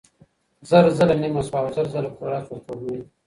[0.69, 2.99] زر ځله نيمه سوه او زر ځله پوره سوه سپوږمۍ